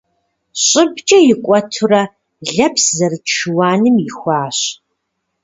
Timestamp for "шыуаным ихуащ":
3.35-4.59